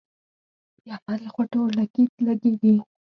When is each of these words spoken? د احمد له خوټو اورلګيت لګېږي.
د 0.85 0.87
احمد 0.95 1.19
له 1.23 1.29
خوټو 1.35 1.57
اورلګيت 1.63 2.11
لګېږي. 2.27 2.73